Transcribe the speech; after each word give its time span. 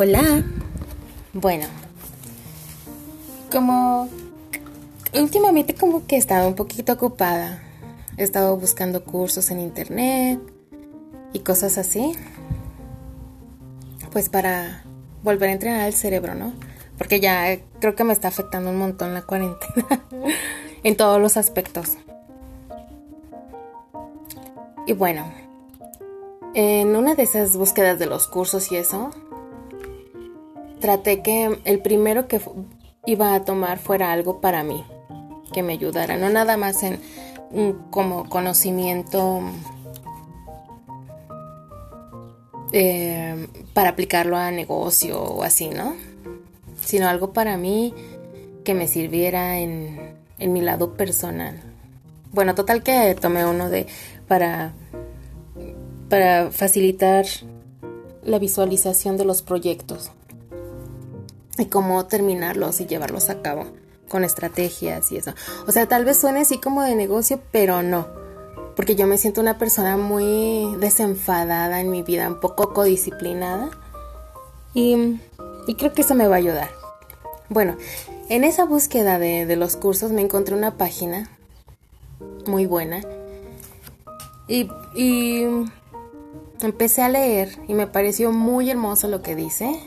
Hola. 0.00 0.44
Bueno, 1.32 1.66
como 3.50 4.08
últimamente 5.12 5.74
como 5.74 6.06
que 6.06 6.14
he 6.14 6.18
estado 6.20 6.46
un 6.46 6.54
poquito 6.54 6.92
ocupada. 6.92 7.60
He 8.16 8.22
estado 8.22 8.56
buscando 8.56 9.02
cursos 9.02 9.50
en 9.50 9.58
internet 9.58 10.38
y 11.32 11.40
cosas 11.40 11.78
así. 11.78 12.12
Pues 14.12 14.28
para 14.28 14.84
volver 15.24 15.48
a 15.48 15.54
entrenar 15.54 15.88
el 15.88 15.94
cerebro, 15.94 16.36
¿no? 16.36 16.52
Porque 16.96 17.18
ya 17.18 17.58
creo 17.80 17.96
que 17.96 18.04
me 18.04 18.12
está 18.12 18.28
afectando 18.28 18.70
un 18.70 18.78
montón 18.78 19.14
la 19.14 19.22
cuarentena. 19.22 20.04
en 20.84 20.96
todos 20.96 21.20
los 21.20 21.36
aspectos. 21.36 21.96
Y 24.86 24.92
bueno, 24.92 25.24
en 26.54 26.94
una 26.94 27.16
de 27.16 27.24
esas 27.24 27.56
búsquedas 27.56 27.98
de 27.98 28.06
los 28.06 28.28
cursos 28.28 28.70
y 28.70 28.76
eso, 28.76 29.10
traté 30.80 31.22
que 31.22 31.58
el 31.64 31.80
primero 31.80 32.28
que 32.28 32.40
iba 33.06 33.34
a 33.34 33.44
tomar 33.44 33.78
fuera 33.78 34.12
algo 34.12 34.40
para 34.40 34.62
mí, 34.62 34.84
que 35.52 35.62
me 35.62 35.74
ayudara, 35.74 36.16
no 36.16 36.28
nada 36.28 36.56
más 36.56 36.82
en 36.82 37.00
como 37.90 38.28
conocimiento 38.28 39.40
eh, 42.72 43.48
para 43.72 43.90
aplicarlo 43.90 44.36
a 44.36 44.50
negocio 44.50 45.20
o 45.20 45.42
así, 45.42 45.70
¿no? 45.70 45.96
Sino 46.84 47.08
algo 47.08 47.32
para 47.32 47.56
mí 47.56 47.94
que 48.64 48.74
me 48.74 48.86
sirviera 48.86 49.58
en, 49.58 50.16
en 50.38 50.52
mi 50.52 50.60
lado 50.60 50.94
personal. 50.94 51.58
Bueno, 52.32 52.54
total 52.54 52.82
que 52.82 53.16
tomé 53.18 53.46
uno 53.46 53.70
de 53.70 53.86
para 54.26 54.74
para 56.10 56.50
facilitar 56.50 57.26
la 58.22 58.38
visualización 58.38 59.16
de 59.16 59.24
los 59.24 59.42
proyectos 59.42 60.10
y 61.58 61.66
cómo 61.66 62.06
terminarlos 62.06 62.80
y 62.80 62.86
llevarlos 62.86 63.30
a 63.30 63.42
cabo 63.42 63.66
con 64.08 64.24
estrategias 64.24 65.12
y 65.12 65.18
eso. 65.18 65.34
O 65.66 65.72
sea, 65.72 65.86
tal 65.86 66.04
vez 66.04 66.18
suene 66.18 66.40
así 66.40 66.58
como 66.58 66.82
de 66.82 66.94
negocio, 66.94 67.40
pero 67.52 67.82
no. 67.82 68.06
Porque 68.74 68.96
yo 68.96 69.06
me 69.06 69.18
siento 69.18 69.40
una 69.40 69.58
persona 69.58 69.96
muy 69.96 70.74
desenfadada 70.76 71.80
en 71.80 71.90
mi 71.90 72.02
vida, 72.02 72.28
un 72.28 72.40
poco 72.40 72.72
codisciplinada. 72.72 73.70
Y, 74.72 75.20
y 75.66 75.74
creo 75.74 75.92
que 75.92 76.02
eso 76.02 76.14
me 76.14 76.28
va 76.28 76.36
a 76.36 76.38
ayudar. 76.38 76.70
Bueno, 77.48 77.76
en 78.28 78.44
esa 78.44 78.64
búsqueda 78.64 79.18
de, 79.18 79.46
de 79.46 79.56
los 79.56 79.76
cursos 79.76 80.12
me 80.12 80.22
encontré 80.22 80.54
una 80.54 80.76
página 80.76 81.30
muy 82.46 82.66
buena. 82.66 83.00
Y, 84.46 84.70
y 84.94 85.44
empecé 86.60 87.02
a 87.02 87.08
leer 87.08 87.50
y 87.68 87.74
me 87.74 87.86
pareció 87.86 88.32
muy 88.32 88.70
hermoso 88.70 89.08
lo 89.08 89.22
que 89.22 89.34
dice 89.34 89.78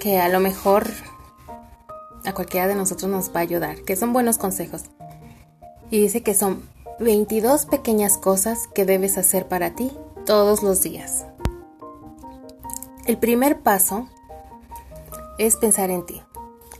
que 0.00 0.18
a 0.18 0.28
lo 0.28 0.40
mejor 0.40 0.88
a 2.24 2.34
cualquiera 2.34 2.66
de 2.66 2.74
nosotros 2.74 3.08
nos 3.10 3.28
va 3.28 3.40
a 3.40 3.42
ayudar, 3.42 3.82
que 3.82 3.94
son 3.94 4.12
buenos 4.12 4.38
consejos. 4.38 4.84
Y 5.90 6.00
dice 6.00 6.22
que 6.22 6.34
son 6.34 6.62
22 6.98 7.66
pequeñas 7.66 8.18
cosas 8.18 8.66
que 8.74 8.84
debes 8.84 9.16
hacer 9.18 9.46
para 9.46 9.76
ti 9.76 9.92
todos 10.26 10.62
los 10.62 10.82
días. 10.82 11.26
El 13.06 13.18
primer 13.18 13.60
paso 13.60 14.08
es 15.38 15.56
pensar 15.56 15.90
en 15.90 16.04
ti. 16.04 16.22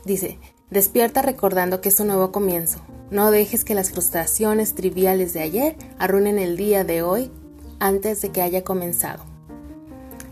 Dice, 0.05 0.39
despierta 0.69 1.21
recordando 1.21 1.81
que 1.81 1.89
es 1.89 1.99
un 1.99 2.07
nuevo 2.07 2.31
comienzo. 2.31 2.79
No 3.09 3.31
dejes 3.31 3.65
que 3.65 3.75
las 3.75 3.91
frustraciones 3.91 4.73
triviales 4.73 5.33
de 5.33 5.41
ayer 5.41 5.75
arruinen 5.99 6.39
el 6.39 6.57
día 6.57 6.83
de 6.83 7.01
hoy 7.01 7.31
antes 7.79 8.21
de 8.21 8.29
que 8.29 8.41
haya 8.41 8.63
comenzado. 8.63 9.25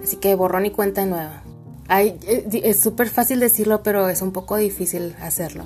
Así 0.01 0.17
que 0.17 0.35
borrón 0.35 0.65
y 0.65 0.71
cuenta 0.71 1.05
nueva. 1.05 1.43
Eh, 1.89 2.17
es 2.63 2.79
súper 2.79 3.09
fácil 3.09 3.39
decirlo, 3.39 3.83
pero 3.83 4.09
es 4.09 4.21
un 4.21 4.31
poco 4.31 4.57
difícil 4.57 5.15
hacerlo. 5.21 5.65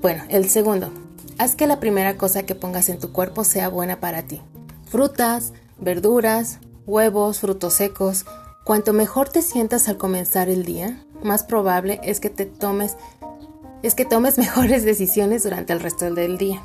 Bueno, 0.00 0.22
el 0.28 0.48
segundo. 0.48 0.90
Haz 1.38 1.54
que 1.54 1.66
la 1.66 1.80
primera 1.80 2.16
cosa 2.16 2.44
que 2.44 2.54
pongas 2.54 2.88
en 2.88 2.98
tu 2.98 3.12
cuerpo 3.12 3.44
sea 3.44 3.68
buena 3.68 4.00
para 4.00 4.22
ti. 4.22 4.40
Frutas, 4.88 5.52
verduras, 5.78 6.60
huevos, 6.86 7.40
frutos 7.40 7.74
secos. 7.74 8.24
Cuanto 8.64 8.92
mejor 8.92 9.28
te 9.28 9.42
sientas 9.42 9.88
al 9.88 9.96
comenzar 9.96 10.48
el 10.48 10.64
día, 10.64 11.04
más 11.22 11.44
probable 11.44 12.00
es 12.02 12.20
que 12.20 12.30
te 12.30 12.46
tomes 12.46 12.96
es 13.82 13.94
que 13.94 14.04
tomes 14.04 14.38
mejores 14.38 14.84
decisiones 14.84 15.42
durante 15.42 15.72
el 15.72 15.80
resto 15.80 16.12
del 16.12 16.38
día. 16.38 16.62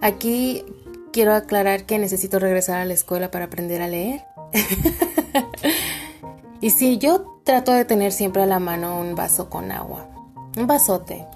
Aquí 0.00 0.64
quiero 1.12 1.34
aclarar 1.34 1.84
que 1.84 1.98
necesito 1.98 2.38
regresar 2.38 2.78
a 2.78 2.84
la 2.84 2.94
escuela 2.94 3.30
para 3.30 3.46
aprender 3.46 3.82
a 3.82 3.88
leer. 3.88 4.22
Y 6.60 6.70
sí, 6.70 6.98
yo 6.98 7.40
trato 7.44 7.72
de 7.72 7.84
tener 7.84 8.12
siempre 8.12 8.42
a 8.42 8.46
la 8.46 8.58
mano 8.58 9.00
un 9.00 9.14
vaso 9.14 9.48
con 9.48 9.72
agua, 9.72 10.06
un 10.58 10.66
vasote. 10.66 11.26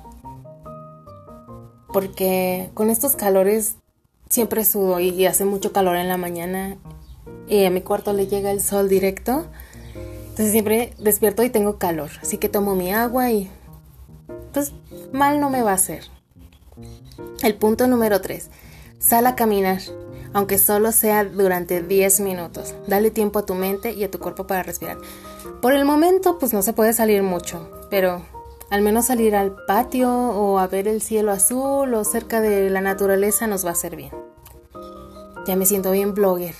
Porque 1.93 2.71
con 2.75 2.91
estos 2.91 3.17
calores 3.17 3.77
siempre 4.29 4.65
sudo 4.65 5.01
y 5.01 5.25
hace 5.27 5.45
mucho 5.45 5.73
calor 5.73 5.97
en 5.97 6.09
la 6.09 6.17
mañana 6.17 6.77
y 7.49 7.65
a 7.65 7.71
mi 7.71 7.81
cuarto 7.81 8.13
le 8.13 8.27
llega 8.27 8.51
el 8.51 8.61
sol 8.61 8.89
directo. 8.89 9.47
Entonces 9.95 10.51
siempre 10.51 10.93
despierto 10.99 11.43
y 11.43 11.51
tengo 11.51 11.79
calor. 11.79 12.11
Así 12.21 12.39
que 12.39 12.49
tomo 12.49 12.75
mi 12.75 12.93
agua 12.93 13.31
y 13.31 13.51
pues 14.53 14.73
mal 15.13 15.41
no 15.41 15.51
me 15.51 15.63
va 15.63 15.71
a 15.71 15.75
hacer. 15.75 16.05
El 17.43 17.55
punto 17.55 17.87
número 17.87 18.21
3. 18.21 18.51
Sal 18.99 19.27
a 19.27 19.37
caminar 19.37 19.81
aunque 20.35 20.59
solo 20.59 20.93
sea 20.93 21.25
durante 21.25 21.81
10 21.81 22.21
minutos. 22.21 22.75
Dale 22.87 23.11
tiempo 23.11 23.39
a 23.39 23.47
tu 23.47 23.55
mente 23.55 23.93
y 23.93 24.05
a 24.05 24.11
tu 24.11 24.19
cuerpo 24.19 24.47
para 24.47 24.63
respirar. 24.63 24.99
Por 25.63 25.73
el 25.73 25.85
momento, 25.87 26.39
pues 26.39 26.53
no 26.53 26.61
se 26.61 26.75
puede 26.75 26.93
salir 26.93 27.23
mucho, 27.23 27.71
pero 27.89 28.21
al 28.69 28.83
menos 28.83 29.07
salir 29.07 29.37
al 29.37 29.55
patio 29.67 30.11
o 30.13 30.59
a 30.59 30.67
ver 30.67 30.89
el 30.89 31.01
cielo 31.01 31.33
azul 31.33 31.95
o 31.95 32.05
cerca 32.05 32.41
de 32.41 32.69
la 32.69 32.81
naturaleza 32.81 33.47
nos 33.47 33.65
va 33.65 33.71
a 33.71 33.73
hacer 33.73 33.97
bien. 33.97 34.11
Ya 35.47 35.57
me 35.57 35.67
siento 35.67 35.93
bien 35.93 36.15
blogger. 36.15 36.55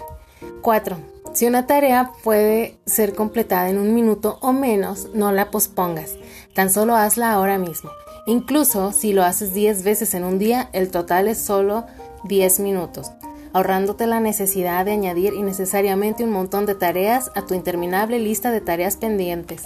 4. 0.63 0.97
Si 1.33 1.47
una 1.47 1.67
tarea 1.67 2.13
puede 2.23 2.79
ser 2.87 3.15
completada 3.15 3.69
en 3.69 3.79
un 3.79 3.93
minuto 3.93 4.39
o 4.41 4.53
menos, 4.53 5.09
no 5.15 5.33
la 5.33 5.51
pospongas. 5.51 6.13
Tan 6.55 6.71
solo 6.71 6.95
hazla 6.95 7.33
ahora 7.33 7.59
mismo. 7.59 7.91
Incluso 8.27 8.93
si 8.93 9.13
lo 9.13 9.25
haces 9.25 9.53
10 9.53 9.83
veces 9.83 10.15
en 10.15 10.23
un 10.23 10.39
día, 10.39 10.69
el 10.73 10.93
total 10.93 11.27
es 11.27 11.39
solo 11.39 11.85
10 12.25 12.61
minutos 12.61 13.11
ahorrándote 13.55 14.07
la 14.07 14.21
necesidad 14.21 14.85
de 14.85 14.93
añadir 14.93 15.33
innecesariamente 15.33 16.25
un 16.25 16.33
montón 16.33 16.67
de 16.67 16.75
tareas 16.75 17.31
a 17.35 17.47
tu 17.47 17.55
interminable 17.55 18.19
lista 18.19 18.51
de 18.51 18.61
tareas 18.61 18.97
pendientes. 18.97 19.63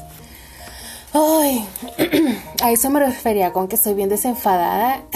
Ay, 1.15 1.67
a 2.63 2.71
eso 2.71 2.91
me 2.91 3.01
refería 3.01 3.53
con 3.53 3.67
que 3.67 3.77
estoy 3.77 3.95
bien 3.95 4.11
desenfadada. 4.11 5.03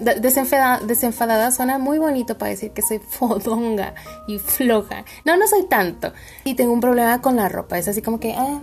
Desenfadada, 0.00 0.80
desenfadada 0.80 1.50
suena 1.50 1.76
muy 1.76 1.98
bonito 1.98 2.38
para 2.38 2.50
decir 2.50 2.70
que 2.70 2.80
soy 2.80 2.98
fodonga 3.06 3.94
y 4.26 4.38
floja. 4.38 5.04
No, 5.26 5.36
no 5.36 5.46
soy 5.46 5.64
tanto. 5.64 6.10
Y 6.42 6.54
tengo 6.54 6.72
un 6.72 6.80
problema 6.80 7.20
con 7.20 7.36
la 7.36 7.50
ropa. 7.50 7.78
Es 7.78 7.86
así 7.86 8.00
como 8.00 8.18
que, 8.18 8.32
ah, 8.32 8.62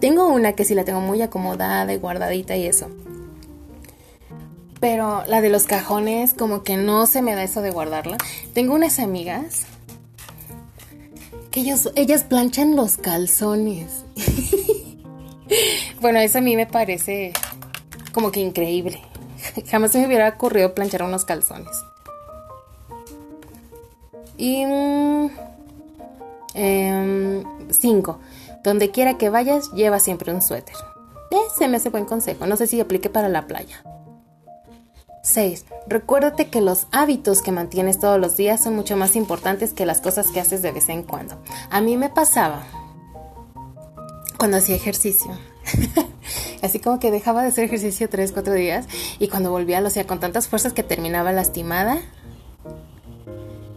tengo 0.00 0.26
una 0.28 0.54
que 0.54 0.64
sí 0.64 0.74
la 0.74 0.84
tengo 0.84 1.02
muy 1.02 1.20
acomodada 1.20 1.92
y 1.92 1.98
guardadita 1.98 2.56
y 2.56 2.66
eso. 2.66 2.88
Pero 4.88 5.24
la 5.26 5.40
de 5.40 5.48
los 5.48 5.64
cajones, 5.64 6.32
como 6.32 6.62
que 6.62 6.76
no 6.76 7.06
se 7.06 7.20
me 7.20 7.34
da 7.34 7.42
eso 7.42 7.60
de 7.60 7.72
guardarla. 7.72 8.18
Tengo 8.54 8.72
unas 8.72 9.00
amigas 9.00 9.66
que 11.50 11.74
ellas 11.96 12.22
planchan 12.22 12.76
los 12.76 12.96
calzones. 12.96 14.04
bueno, 16.00 16.20
eso 16.20 16.38
a 16.38 16.40
mí 16.40 16.54
me 16.54 16.66
parece 16.66 17.32
como 18.12 18.30
que 18.30 18.38
increíble. 18.38 19.02
Jamás 19.68 19.90
se 19.90 19.98
me 19.98 20.06
hubiera 20.06 20.28
ocurrido 20.28 20.72
planchar 20.72 21.02
unos 21.02 21.24
calzones. 21.24 21.76
Y... 24.38 24.62
Eh, 26.54 27.42
cinco. 27.70 28.20
Donde 28.62 28.92
quiera 28.92 29.18
que 29.18 29.30
vayas, 29.30 29.72
lleva 29.72 29.98
siempre 29.98 30.32
un 30.32 30.42
suéter. 30.42 30.76
se 31.58 31.66
me 31.66 31.78
hace 31.78 31.88
buen 31.88 32.04
consejo. 32.04 32.46
No 32.46 32.56
sé 32.56 32.68
si 32.68 32.78
aplique 32.78 33.10
para 33.10 33.28
la 33.28 33.48
playa. 33.48 33.82
6. 35.26 35.66
Recuérdate 35.88 36.48
que 36.48 36.60
los 36.60 36.86
hábitos 36.92 37.42
que 37.42 37.50
mantienes 37.50 37.98
todos 37.98 38.20
los 38.20 38.36
días 38.36 38.62
son 38.62 38.76
mucho 38.76 38.96
más 38.96 39.16
importantes 39.16 39.72
que 39.72 39.84
las 39.84 40.00
cosas 40.00 40.28
que 40.28 40.40
haces 40.40 40.62
de 40.62 40.72
vez 40.72 40.88
en 40.88 41.02
cuando. 41.02 41.36
A 41.68 41.80
mí 41.80 41.96
me 41.96 42.08
pasaba 42.08 42.64
cuando 44.38 44.58
hacía 44.58 44.76
ejercicio. 44.76 45.32
Así 46.62 46.78
como 46.78 47.00
que 47.00 47.10
dejaba 47.10 47.42
de 47.42 47.48
hacer 47.48 47.64
ejercicio 47.64 48.08
3, 48.08 48.30
4 48.32 48.54
días 48.54 48.86
y 49.18 49.28
cuando 49.28 49.50
volvía 49.50 49.80
lo 49.80 49.88
hacía 49.88 50.06
con 50.06 50.20
tantas 50.20 50.46
fuerzas 50.46 50.72
que 50.72 50.84
terminaba 50.84 51.32
lastimada 51.32 51.98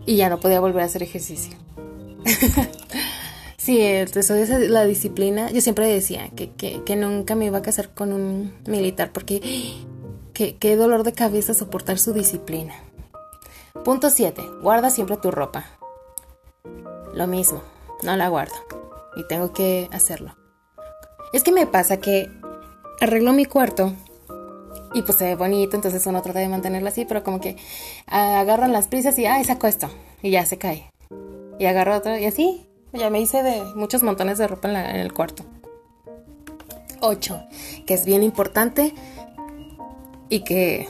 y 0.05 0.17
ya 0.17 0.29
no 0.29 0.39
podía 0.39 0.59
volver 0.59 0.83
a 0.83 0.85
hacer 0.85 1.01
ejercicio. 1.01 1.57
sí, 3.57 3.81
eso 3.81 4.35
es 4.35 4.49
la 4.69 4.85
disciplina. 4.85 5.49
Yo 5.49 5.61
siempre 5.61 5.87
decía 5.87 6.29
que, 6.35 6.51
que 6.51 6.95
nunca 6.95 7.33
me 7.33 7.45
iba 7.45 7.57
a 7.57 7.63
casar 7.63 7.89
con 7.89 8.13
un 8.13 8.53
militar 8.67 9.11
porque 9.11 9.41
Qué, 10.39 10.77
dolor 10.77 11.03
de 11.03 11.11
cabeza 11.11 11.53
soportar 11.53 11.99
su 11.99 12.13
disciplina. 12.13 12.73
Punto 13.83 14.09
7. 14.09 14.41
Guarda 14.61 14.89
siempre 14.89 15.17
tu 15.17 15.31
ropa. 15.31 15.65
Lo 17.13 17.27
mismo. 17.27 17.61
no 18.03 18.15
la 18.15 18.29
guardo. 18.29 18.55
Y 19.17 19.27
tengo 19.27 19.51
que 19.51 19.89
hacerlo. 19.91 20.37
Es 21.33 21.43
que 21.43 21.51
me 21.51 21.67
pasa 21.67 21.97
que 21.97 22.31
arreglo 23.01 23.33
mi 23.33 23.43
cuarto 23.43 23.91
y 24.93 25.01
pues 25.01 25.17
se 25.17 25.25
ve 25.25 25.35
bonito, 25.35 25.75
entonces 25.75 26.05
uno 26.07 26.21
trata 26.21 26.39
de 26.39 26.47
mantenerlo 26.47 26.87
así, 26.87 27.03
pero 27.03 27.21
como 27.21 27.41
que 27.41 27.57
agarran 28.07 28.71
las 28.71 28.87
prisas 28.87 29.19
y, 29.19 29.25
ay, 29.25 29.43
saco 29.43 29.67
esto, 29.67 29.89
y 30.21 30.31
ya 30.31 30.45
se 30.45 30.57
cae. 30.57 30.89
Y 31.59 31.65
agarro 31.65 31.97
otro, 31.97 32.17
y 32.17 32.23
así, 32.23 32.65
ya 32.93 33.09
me 33.09 33.19
hice 33.19 33.43
de 33.43 33.61
muchos 33.75 34.03
montones 34.03 34.37
de 34.37 34.47
ropa 34.47 34.69
en, 34.69 34.77
en 34.77 34.95
el 35.01 35.13
cuarto. 35.13 35.43
8, 37.01 37.43
que 37.85 37.93
es 37.93 38.05
bien 38.05 38.23
importante 38.23 38.93
y 40.29 40.41
que, 40.41 40.87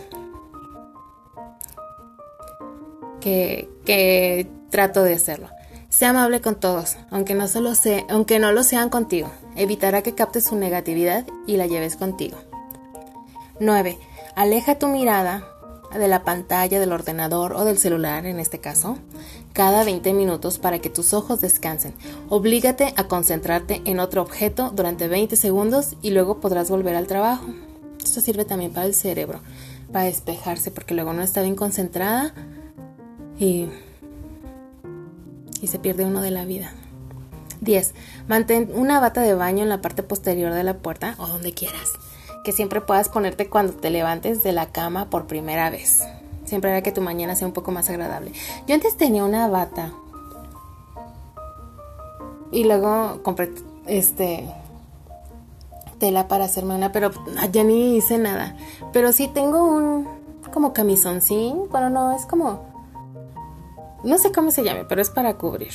que, 3.22 3.70
que 3.86 4.48
trato 4.70 5.04
de 5.04 5.16
hacerlo. 5.16 5.50
Sea 5.90 6.12
amable 6.12 6.40
con 6.42 6.56
todos, 6.56 6.98
aunque 7.10 7.34
no, 7.34 7.48
solo 7.48 7.74
sea, 7.74 8.06
aunque 8.10 8.40
no 8.40 8.52
lo 8.52 8.64
sean 8.64 8.90
contigo. 8.90 9.32
Evitará 9.56 10.04
que 10.04 10.14
captes 10.14 10.46
su 10.46 10.56
negatividad 10.56 11.26
y 11.48 11.58
la 11.58 11.66
lleves 11.66 11.96
contigo. 11.96 12.38
9. 13.60 13.98
Aleja 14.36 14.76
tu 14.76 14.88
mirada 14.88 15.44
de 15.98 16.08
la 16.08 16.24
pantalla 16.24 16.80
del 16.80 16.94
ordenador 16.94 17.54
o 17.54 17.66
del 17.66 17.78
celular 17.78 18.26
en 18.26 18.40
este 18.40 18.60
caso, 18.60 18.98
cada 19.54 19.84
20 19.84 20.14
minutos 20.14 20.60
para 20.60 20.80
que 20.80 20.90
tus 20.90 21.14
ojos 21.14 21.42
descansen. 21.42 21.94
Oblígate 22.30 22.94
a 22.96 23.06
concentrarte 23.06 23.82
en 23.86 24.00
otro 24.00 24.22
objeto 24.22 24.72
durante 24.74 25.08
20 25.08 25.36
segundos 25.36 25.96
y 26.02 26.12
luego 26.12 26.40
podrás 26.40 26.70
volver 26.70 26.96
al 26.96 27.08
trabajo. 27.08 27.48
Esto 28.04 28.22
sirve 28.22 28.46
también 28.46 28.72
para 28.72 28.86
el 28.86 28.94
cerebro, 28.94 29.40
para 29.92 30.06
despejarse 30.06 30.72
porque 30.72 30.94
luego 30.94 31.14
no 31.14 31.22
está 31.22 31.42
bien 31.42 31.56
concentrada 31.56 32.34
y, 33.38 33.68
y 35.62 35.68
se 35.68 35.80
pierde 35.80 36.06
uno 36.06 36.22
de 36.22 36.32
la 36.32 36.46
vida. 36.46 36.72
10. 37.62 37.94
Mantén 38.28 38.72
una 38.74 39.00
bata 39.00 39.22
de 39.22 39.34
baño 39.34 39.64
en 39.64 39.70
la 39.70 39.82
parte 39.82 40.02
posterior 40.02 40.54
de 40.54 40.64
la 40.64 40.78
puerta 40.78 41.16
o 41.20 41.28
donde 41.28 41.54
quieras 41.54 41.92
que 42.44 42.52
siempre 42.52 42.82
puedas 42.82 43.10
ponerte 43.10 43.50
cuando 43.50 43.74
te 43.74 43.90
levantes 43.90 44.44
de 44.44 44.54
la 44.54 44.72
cama 44.72 45.10
por 45.10 45.28
primera 45.28 45.70
vez. 45.70 46.04
Siempre 46.46 46.72
hará 46.72 46.82
que 46.82 46.92
tu 46.92 47.02
mañana 47.02 47.36
sea 47.36 47.48
un 47.48 47.54
poco 47.54 47.72
más 47.72 47.90
agradable. 47.90 48.32
Yo 48.68 48.76
antes 48.76 48.98
tenía 48.98 49.24
una 49.24 49.48
bata. 49.48 49.92
Y 52.52 52.64
luego 52.64 53.22
compré 53.22 53.52
este 53.86 54.50
tela 56.00 56.28
para 56.28 56.46
hacerme 56.46 56.76
una, 56.76 56.92
pero 56.92 57.12
ya 57.52 57.64
ni 57.64 57.98
hice 57.98 58.18
nada. 58.18 58.56
Pero 58.92 59.12
sí 59.12 59.28
tengo 59.28 59.64
un 59.64 60.08
como 60.52 60.74
camisoncín, 60.74 61.70
bueno, 61.70 61.92
no, 61.92 62.16
es 62.16 62.26
como 62.26 62.68
no 64.04 64.18
sé 64.18 64.32
cómo 64.32 64.50
se 64.52 64.64
llame, 64.64 64.86
pero 64.86 65.02
es 65.02 65.10
para 65.10 65.36
cubrir. 65.36 65.74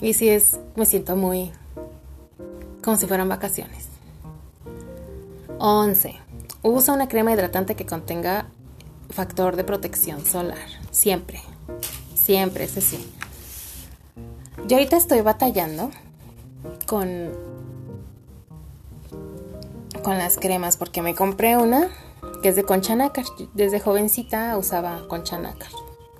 Y 0.00 0.14
sí 0.14 0.28
es 0.28 0.58
me 0.76 0.86
siento 0.86 1.16
muy 1.16 1.52
como 2.82 2.96
si 2.96 3.06
fueran 3.06 3.28
vacaciones. 3.28 3.88
11. 5.58 6.16
Usa 6.62 6.94
una 6.94 7.08
crema 7.08 7.32
hidratante 7.32 7.74
que 7.74 7.86
contenga 7.86 8.46
factor 9.10 9.56
de 9.56 9.64
protección 9.64 10.24
solar. 10.24 10.58
Siempre. 10.90 11.40
Siempre, 12.14 12.64
ese 12.64 12.80
sí. 12.80 13.12
Yo 14.66 14.76
ahorita 14.76 14.96
estoy 14.96 15.20
batallando 15.20 15.90
con 16.86 17.30
con 20.04 20.18
las 20.18 20.36
cremas 20.36 20.76
porque 20.76 21.02
me 21.02 21.16
compré 21.16 21.56
una 21.56 21.88
que 22.42 22.50
es 22.50 22.56
de 22.56 22.62
concha 22.62 22.94
nácar. 22.94 23.24
Desde 23.54 23.80
jovencita 23.80 24.56
usaba 24.56 25.08
concha 25.08 25.38
nácar 25.38 25.70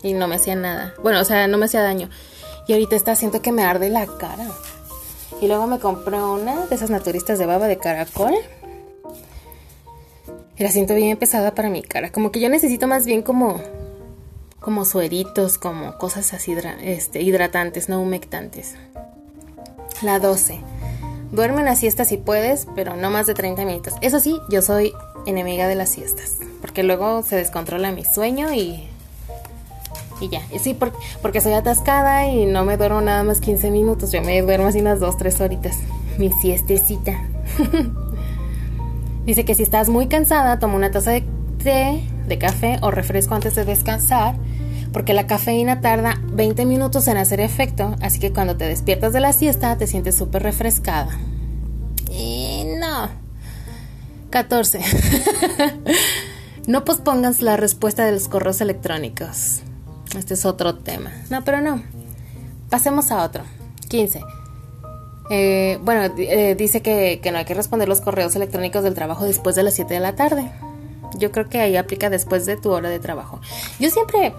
y 0.02 0.14
no 0.14 0.26
me 0.26 0.34
hacía 0.34 0.56
nada. 0.56 0.94
Bueno, 1.02 1.20
o 1.20 1.24
sea, 1.24 1.46
no 1.46 1.56
me 1.58 1.66
hacía 1.66 1.82
daño. 1.82 2.10
Y 2.66 2.72
ahorita 2.72 2.96
está 2.96 3.14
siento 3.14 3.42
que 3.42 3.52
me 3.52 3.62
arde 3.62 3.90
la 3.90 4.06
cara. 4.06 4.48
Y 5.40 5.46
luego 5.46 5.66
me 5.66 5.78
compré 5.78 6.20
una 6.20 6.66
de 6.66 6.74
esas 6.74 6.90
naturistas 6.90 7.38
de 7.38 7.46
baba 7.46 7.68
de 7.68 7.78
caracol 7.78 8.34
y 10.56 10.62
la 10.62 10.70
siento 10.70 10.94
bien 10.94 11.16
pesada 11.16 11.54
para 11.54 11.68
mi 11.68 11.82
cara. 11.82 12.10
Como 12.10 12.32
que 12.32 12.40
yo 12.40 12.48
necesito 12.48 12.86
más 12.86 13.06
bien 13.06 13.22
como 13.22 13.60
como 14.60 14.86
sueritos, 14.86 15.58
como 15.58 15.98
cosas 15.98 16.32
así 16.32 16.56
este, 16.82 17.20
hidratantes, 17.20 17.90
no 17.90 18.00
humectantes. 18.00 18.76
La 20.00 20.18
12. 20.18 20.58
Duerme 21.34 21.62
una 21.62 21.74
siesta 21.74 22.04
si 22.04 22.16
puedes, 22.16 22.68
pero 22.76 22.94
no 22.94 23.10
más 23.10 23.26
de 23.26 23.34
30 23.34 23.64
minutos. 23.64 23.94
Eso 24.00 24.20
sí, 24.20 24.40
yo 24.48 24.62
soy 24.62 24.92
enemiga 25.26 25.66
de 25.66 25.74
las 25.74 25.88
siestas, 25.90 26.38
porque 26.60 26.84
luego 26.84 27.22
se 27.22 27.34
descontrola 27.34 27.90
mi 27.90 28.04
sueño 28.04 28.52
y 28.52 28.88
y 30.20 30.28
ya. 30.28 30.42
Sí, 30.60 30.78
porque, 31.20 31.40
soy 31.40 31.54
atascada 31.54 32.28
y 32.28 32.46
no 32.46 32.64
me 32.64 32.76
duermo 32.76 33.00
nada 33.00 33.24
más 33.24 33.40
15 33.40 33.70
minutos. 33.72 34.12
Yo 34.12 34.22
me 34.22 34.40
duermo 34.42 34.68
así 34.68 34.80
unas 34.80 35.00
2, 35.00 35.16
3 35.16 35.40
horitas. 35.40 35.78
Mi 36.18 36.30
siestecita. 36.30 37.12
Dice 39.26 39.44
que 39.44 39.56
si 39.56 39.64
estás 39.64 39.88
muy 39.88 40.06
cansada, 40.06 40.60
toma 40.60 40.76
una 40.76 40.92
taza 40.92 41.10
de 41.10 41.24
té, 41.62 42.00
de 42.28 42.38
café 42.38 42.78
o 42.80 42.92
refresco 42.92 43.34
antes 43.34 43.56
de 43.56 43.64
descansar, 43.64 44.36
porque 44.94 45.12
la 45.12 45.26
cafeína 45.26 45.80
tarda 45.80 46.20
20 46.22 46.64
minutos 46.66 47.08
en 47.08 47.16
hacer 47.16 47.40
efecto, 47.40 47.96
así 48.00 48.20
que 48.20 48.32
cuando 48.32 48.56
te 48.56 48.64
despiertas 48.64 49.12
de 49.12 49.18
la 49.18 49.32
siesta 49.32 49.76
te 49.76 49.88
sientes 49.88 50.14
súper 50.14 50.44
refrescada. 50.44 51.18
Y 52.08 52.62
no. 52.78 53.08
14. 54.30 54.80
no 56.68 56.84
pospongas 56.84 57.42
la 57.42 57.56
respuesta 57.56 58.06
de 58.06 58.12
los 58.12 58.28
correos 58.28 58.60
electrónicos. 58.60 59.62
Este 60.16 60.34
es 60.34 60.46
otro 60.46 60.76
tema. 60.76 61.10
No, 61.28 61.42
pero 61.44 61.60
no. 61.60 61.82
Pasemos 62.70 63.10
a 63.10 63.24
otro. 63.24 63.42
15. 63.88 64.20
Eh, 65.28 65.80
bueno, 65.82 66.14
eh, 66.18 66.54
dice 66.56 66.82
que, 66.82 67.20
no 67.32 67.38
hay 67.38 67.44
que 67.44 67.54
responder 67.54 67.88
los 67.88 68.00
correos 68.00 68.36
electrónicos 68.36 68.84
del 68.84 68.94
trabajo 68.94 69.24
después 69.24 69.56
de 69.56 69.64
las 69.64 69.74
7 69.74 69.92
de 69.92 70.00
la 70.00 70.14
tarde. 70.14 70.52
Yo 71.18 71.32
creo 71.32 71.48
que 71.48 71.60
ahí 71.60 71.76
aplica 71.76 72.10
después 72.10 72.46
de 72.46 72.56
tu 72.56 72.70
hora 72.70 72.90
de 72.90 73.00
trabajo. 73.00 73.40
Yo 73.80 73.90
siempre... 73.90 74.32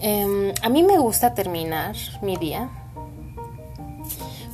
Em, 0.00 0.54
a 0.62 0.68
mí 0.68 0.82
me 0.82 0.98
gusta 0.98 1.34
terminar 1.34 1.96
mi 2.22 2.36
día 2.36 2.70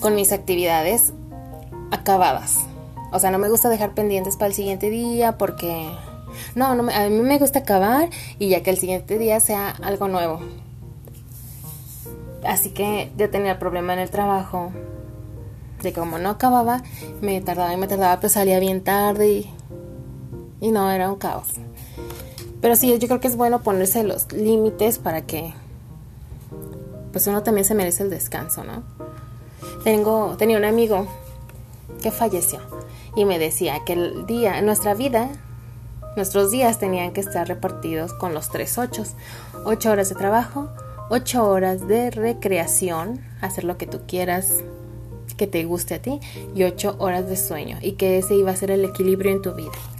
con 0.00 0.14
mis 0.14 0.32
actividades 0.32 1.12
acabadas. 1.90 2.60
O 3.12 3.18
sea, 3.18 3.30
no 3.30 3.38
me 3.38 3.48
gusta 3.48 3.68
dejar 3.68 3.94
pendientes 3.94 4.36
para 4.36 4.48
el 4.48 4.54
siguiente 4.54 4.90
día 4.90 5.38
porque... 5.38 5.88
No, 6.54 6.74
no 6.74 6.90
a 6.90 7.08
mí 7.08 7.20
me 7.20 7.38
gusta 7.38 7.60
acabar 7.60 8.10
y 8.38 8.48
ya 8.48 8.62
que 8.62 8.70
el 8.70 8.78
siguiente 8.78 9.18
día 9.18 9.38
sea 9.38 9.70
algo 9.82 10.08
nuevo. 10.08 10.40
Así 12.44 12.70
que 12.70 13.12
yo 13.16 13.30
tenía 13.30 13.52
el 13.52 13.58
problema 13.58 13.92
en 13.92 14.00
el 14.00 14.10
trabajo 14.10 14.72
de 15.82 15.92
que 15.92 16.00
como 16.00 16.18
no 16.18 16.30
acababa, 16.30 16.82
me 17.20 17.40
tardaba 17.40 17.72
y 17.72 17.76
me 17.76 17.86
tardaba, 17.86 18.18
pues 18.18 18.32
salía 18.32 18.58
bien 18.58 18.82
tarde 18.82 19.28
y, 19.28 19.50
y 20.60 20.70
no, 20.72 20.90
era 20.90 21.10
un 21.10 21.16
caos. 21.16 21.48
Pero 22.64 22.76
sí, 22.76 22.98
yo 22.98 23.08
creo 23.08 23.20
que 23.20 23.28
es 23.28 23.36
bueno 23.36 23.60
ponerse 23.60 24.04
los 24.04 24.32
límites 24.32 24.98
para 24.98 25.26
que 25.26 25.52
pues 27.12 27.26
uno 27.26 27.42
también 27.42 27.66
se 27.66 27.74
merece 27.74 28.04
el 28.04 28.08
descanso, 28.08 28.64
¿no? 28.64 28.82
Tengo, 29.84 30.34
tenía 30.38 30.56
un 30.56 30.64
amigo 30.64 31.06
que 32.02 32.10
falleció 32.10 32.60
y 33.16 33.26
me 33.26 33.38
decía 33.38 33.84
que 33.84 33.92
el 33.92 34.24
día, 34.24 34.62
nuestra 34.62 34.94
vida, 34.94 35.28
nuestros 36.16 36.50
días 36.50 36.78
tenían 36.78 37.12
que 37.12 37.20
estar 37.20 37.46
repartidos 37.46 38.14
con 38.14 38.32
los 38.32 38.48
tres 38.48 38.78
ochos. 38.78 39.12
Ocho 39.66 39.90
horas 39.90 40.08
de 40.08 40.14
trabajo, 40.14 40.70
8 41.10 41.46
horas 41.46 41.86
de 41.86 42.10
recreación, 42.10 43.20
hacer 43.42 43.64
lo 43.64 43.76
que 43.76 43.86
tú 43.86 44.00
quieras 44.08 44.64
que 45.36 45.46
te 45.46 45.66
guste 45.66 45.96
a 45.96 45.98
ti 46.00 46.18
y 46.54 46.64
8 46.64 46.96
horas 46.98 47.28
de 47.28 47.36
sueño 47.36 47.76
y 47.82 47.92
que 47.92 48.16
ese 48.16 48.36
iba 48.36 48.52
a 48.52 48.56
ser 48.56 48.70
el 48.70 48.86
equilibrio 48.86 49.32
en 49.32 49.42
tu 49.42 49.52
vida. 49.52 49.93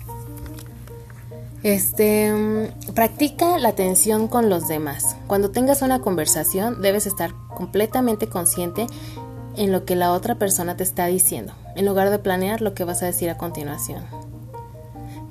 Este, 1.65 2.31
mm, 2.31 2.93
practica 2.93 3.59
la 3.59 3.71
atención 3.71 4.29
con 4.29 4.51
los 4.51 4.69
demás. 4.69 5.17
Cuando 5.27 5.51
tengas 5.51 5.81
una 5.81 6.01
conversación 6.01 6.83
debes 6.83 7.07
estar 7.07 7.33
completamente 7.57 8.29
consciente 8.29 8.87
en 9.57 9.73
lo 9.73 9.87
que 9.87 9.97
la 9.97 10.13
otra 10.13 10.35
persona 10.35 10.77
te 10.77 10.85
está 10.85 11.07
diciendo, 11.07 11.55
en 11.75 11.87
lugar 11.87 12.11
de 12.11 12.19
planear 12.19 12.61
lo 12.61 12.75
que 12.75 12.85
vas 12.85 13.03
a 13.03 13.07
decir 13.07 13.31
a 13.31 13.39
continuación. 13.39 14.05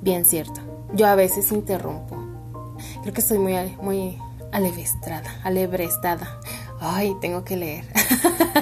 Bien 0.02 0.24
cierto. 0.24 0.60
Yo 0.92 1.06
a 1.06 1.14
veces 1.14 1.52
interrumpo. 1.52 2.16
Creo 3.02 3.14
que 3.14 3.20
estoy 3.20 3.38
muy 3.38 3.54
muy 3.80 4.18
Alebrestada, 4.50 5.40
alebrestada. 5.44 6.40
Ay, 6.80 7.14
tengo 7.20 7.44
que 7.44 7.56
leer. 7.56 7.84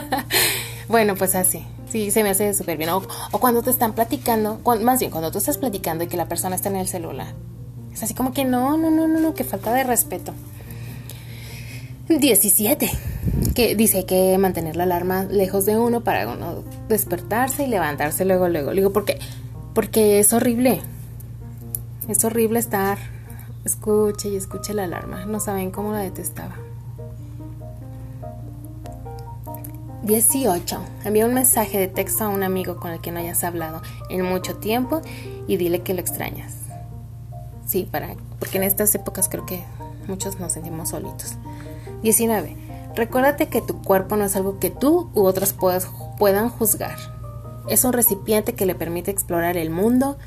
bueno, 0.89 1.15
pues 1.17 1.35
así. 1.35 1.67
Sí, 1.91 2.11
se 2.11 2.23
me 2.23 2.31
hace 2.31 2.53
súper 2.55 2.79
bien. 2.79 2.91
O, 2.91 3.03
cuando 3.33 3.63
te 3.63 3.71
están 3.71 3.93
platicando, 3.95 4.59
más 4.83 5.01
bien 5.01 5.11
cuando 5.11 5.31
tú 5.31 5.39
estás 5.39 5.59
platicando 5.59 6.05
y 6.05 6.07
que 6.07 6.17
la 6.17 6.29
persona 6.29 6.57
está 6.57 6.71
en 6.71 6.77
el 6.77 6.89
celular. 6.89 7.35
Es 7.93 8.03
así 8.03 8.15
como 8.15 8.33
que 8.33 8.45
no, 8.45 8.77
no, 8.77 8.91
no, 8.91 9.07
no, 9.07 9.21
no, 9.21 9.35
que 9.35 9.45
falta 9.45 9.73
de 9.73 9.85
respeto. 9.85 10.33
17. 12.09 12.91
Que 13.55 13.75
dice 13.75 14.05
que 14.07 14.37
mantener 14.39 14.77
la 14.77 14.85
alarma 14.85 15.25
lejos 15.25 15.67
de 15.67 15.79
uno 15.79 16.03
para 16.03 16.29
uno 16.29 16.65
despertarse 16.89 17.65
y 17.65 17.69
levantarse 17.69 18.25
luego, 18.25 18.49
luego. 18.49 18.73
Digo, 18.73 18.93
¿por 18.93 19.05
qué? 19.05 19.19
Porque 19.75 20.19
es 20.19 20.33
horrible. 20.33 20.81
Es 22.09 22.25
horrible 22.25 22.59
estar 22.59 22.99
Escuche 23.65 24.29
y 24.29 24.37
escuche 24.37 24.75
la 24.75 24.85
alarma. 24.85 25.25
No 25.25 25.39
saben 25.39 25.71
cómo 25.71 25.93
la 25.93 25.99
detestaba. 25.99 26.57
18. 30.03 30.81
Envía 31.05 31.27
un 31.27 31.35
mensaje 31.35 31.79
de 31.79 31.87
texto 31.87 32.25
a 32.25 32.29
un 32.29 32.43
amigo 32.43 32.77
con 32.77 32.91
el 32.91 33.01
que 33.01 33.13
no 33.13 33.21
hayas 33.21 33.45
hablado 33.45 33.83
en 34.11 34.25
mucho 34.25 34.57
tiempo 34.57 35.01
y 35.47 35.59
dile 35.59 35.83
que 35.83 35.95
lo 35.95 36.01
extrañas. 36.01 36.62
Sí, 37.73 37.89
para, 37.91 38.17
porque 38.39 38.59
en 38.59 38.65
estas 38.65 38.95
épocas 38.95 39.31
creo 39.31 39.47
que 39.47 39.65
muchos 40.07 40.39
nos 40.39 40.53
sentimos 40.53 40.91
solitos. 40.91 41.37
19. 42.03 42.55
Recuérdate 42.95 43.47
que 43.47 43.63
tu 43.63 43.81
cuerpo 43.81 44.15
no 44.17 44.27
es 44.27 44.37
algo 44.37 44.59
que 44.59 44.69
tú 44.69 45.09
u 45.15 45.23
otros 45.23 45.55
puedan 46.19 46.51
juzgar. 46.51 46.99
Es 47.71 47.85
un 47.85 47.95
recipiente 47.95 48.53
que 48.53 48.67
le 48.67 48.75
permite 48.75 49.11
explorar 49.11 49.57
el 49.57 49.71
mundo, 49.71 50.19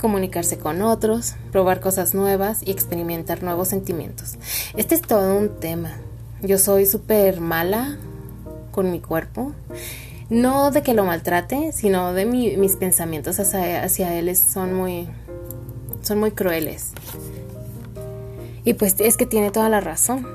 comunicarse 0.00 0.56
con 0.56 0.80
otros, 0.80 1.34
probar 1.52 1.80
cosas 1.80 2.14
nuevas 2.14 2.62
y 2.64 2.70
experimentar 2.70 3.42
nuevos 3.42 3.68
sentimientos. 3.68 4.38
Este 4.74 4.94
es 4.94 5.02
todo 5.02 5.36
un 5.36 5.60
tema. 5.60 5.98
Yo 6.40 6.56
soy 6.56 6.86
súper 6.86 7.42
mala 7.42 7.98
con 8.70 8.90
mi 8.90 9.00
cuerpo. 9.00 9.52
No 10.30 10.70
de 10.70 10.82
que 10.82 10.94
lo 10.94 11.04
maltrate, 11.04 11.72
sino 11.72 12.14
de 12.14 12.24
mis 12.24 12.76
pensamientos 12.76 13.38
hacia, 13.38 13.84
hacia 13.84 14.14
él 14.14 14.34
son 14.34 14.72
muy, 14.72 15.10
son 16.06 16.20
muy 16.20 16.30
crueles. 16.30 16.92
Y 18.64 18.74
pues 18.74 18.96
es 19.00 19.16
que 19.16 19.26
tiene 19.26 19.50
toda 19.50 19.68
la 19.68 19.80
razón. 19.80 20.26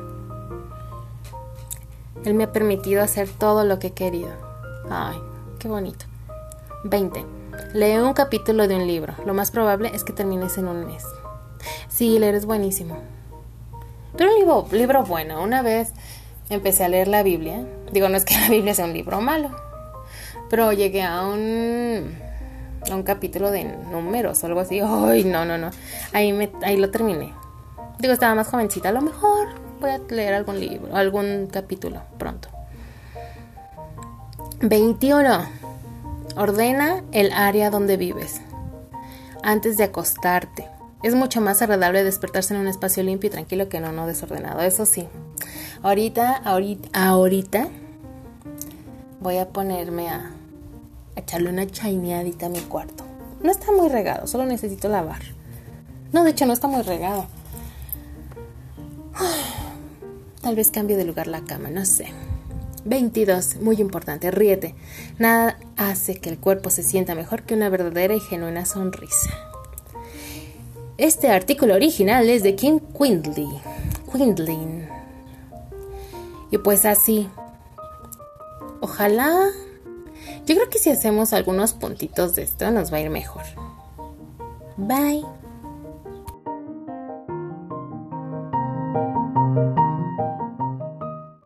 Él 2.26 2.34
me 2.34 2.44
ha 2.44 2.52
permitido 2.52 3.02
hacer 3.02 3.30
todo 3.30 3.64
lo 3.64 3.80
que 3.80 3.88
he 3.88 3.94
querido. 3.94 4.32
Ay, 4.90 5.18
qué 5.60 5.68
bonito. 5.68 6.06
20. 6.84 7.26
Lee 7.74 7.98
un 7.98 8.14
capítulo 8.14 8.68
de 8.68 8.76
un 8.76 8.86
libro. 8.86 9.14
Lo 9.26 9.34
más 9.34 9.52
probable 9.52 9.92
es 9.94 10.04
que 10.04 10.14
termines 10.14 10.58
en 10.58 10.68
un 10.68 10.86
mes. 10.86 11.06
Sí, 11.88 12.20
leer 12.20 12.36
es 12.36 12.46
buenísimo. 12.46 12.98
Pero 14.18 14.30
un 14.32 14.40
libro, 14.40 14.68
libro 14.72 15.04
bueno. 15.04 15.42
Una 15.42 15.62
vez 15.62 15.94
empecé 16.50 16.84
a 16.84 16.90
leer 16.90 17.08
la 17.08 17.24
Biblia. 17.24 17.66
Digo, 17.94 18.10
no 18.10 18.18
es 18.18 18.26
que 18.26 18.36
la 18.36 18.50
Biblia 18.50 18.74
sea 18.74 18.86
un 18.86 18.94
libro 18.94 19.22
malo, 19.22 19.52
pero 20.50 20.74
llegué 20.74 21.02
a 21.02 21.26
un, 21.26 22.14
un 22.90 23.04
capítulo 23.04 23.52
de 23.52 23.64
números 23.92 24.44
o 24.44 24.48
algo 24.48 24.60
así. 24.60 24.80
Ay, 24.80 25.24
no, 25.24 25.46
no, 25.46 25.58
no. 25.58 25.72
Ahí, 26.14 26.52
ahí 26.64 26.78
lo 26.78 26.90
terminé. 26.90 27.34
Digo, 28.00 28.14
estaba 28.14 28.36
más 28.36 28.48
jovencita. 28.48 28.90
A 28.90 28.92
lo 28.92 29.02
mejor 29.02 29.50
voy 29.80 29.92
a 29.92 30.00
leer 30.10 30.34
algún 30.34 30.60
libro, 30.60 30.96
algún 30.96 31.48
capítulo 31.52 32.02
pronto. 32.18 32.50
21. 34.62 35.46
Ordena 36.36 37.04
el 37.12 37.32
área 37.34 37.70
donde 37.70 37.98
vives. 37.98 38.42
Antes 39.44 39.78
de 39.78 39.86
acostarte. 39.86 40.68
Es 41.04 41.16
mucho 41.16 41.42
más 41.42 41.64
agradable 41.64 42.04
despertarse 42.04 42.54
en 42.54 42.60
un 42.60 42.68
espacio 42.68 43.02
limpio 43.02 43.28
y 43.30 43.32
tranquilo 43.32 43.70
que 43.70 43.78
en 43.78 43.86
uno 43.86 44.06
desordenado. 44.06 44.62
Eso 44.62 44.86
sí, 44.86 45.08
Ahorita, 45.84 46.36
ahorita, 46.36 46.90
ahorita 46.94 47.68
voy 49.20 49.38
a 49.38 49.50
ponerme 49.50 50.10
a, 50.10 50.30
echarle 51.16 51.50
una 51.50 51.68
chaineadita 51.68 52.48
a 52.48 52.50
mi 52.50 52.60
cuarto. 52.60 53.04
No 53.44 53.52
está 53.52 53.72
muy 53.72 53.90
regado, 53.90 54.28
solo 54.28 54.46
necesito 54.46 54.88
lavar. 54.90 55.22
No, 56.14 56.24
de 56.24 56.32
hecho 56.32 56.46
no 56.46 56.54
está 56.54 56.68
muy 56.68 56.82
regado. 56.82 57.26
Tal 60.42 60.56
vez 60.56 60.72
cambie 60.72 60.98
de 60.98 61.06
lugar 61.06 61.28
la 61.28 61.42
cama, 61.42 61.70
no 61.70 61.86
sé. 61.86 62.08
22. 62.86 63.58
Muy 63.62 63.80
importante, 63.80 64.32
ríete. 64.32 64.76
Nada 65.20 65.58
hace 65.78 66.16
que 66.16 66.30
el 66.30 66.40
cuerpo 66.40 66.70
se 66.70 66.84
sienta 66.84 67.16
mejor 67.16 67.44
que 67.44 67.54
una 67.54 67.70
verdadera 67.70 68.16
y 68.16 68.20
genuina 68.20 68.66
sonrisa. 68.66 69.30
Este 70.98 71.30
artículo 71.30 71.76
original 71.76 72.30
es 72.30 72.44
de 72.44 72.56
Kim 72.56 72.80
Quindley. 72.80 73.50
Quindlin. 74.12 74.88
Y 76.52 76.58
pues 76.58 76.86
así. 76.86 77.30
Ojalá. 78.82 79.50
Yo 80.52 80.58
creo 80.58 80.70
que 80.70 80.80
si 80.80 80.90
hacemos 80.90 81.32
algunos 81.32 81.72
puntitos 81.72 82.36
de 82.36 82.42
esto 82.42 82.70
nos 82.72 82.92
va 82.92 82.98
a 82.98 83.00
ir 83.00 83.10
mejor. 83.10 83.44
Bye. 84.76 85.24